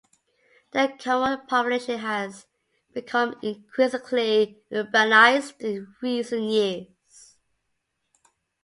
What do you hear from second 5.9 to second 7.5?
recent years.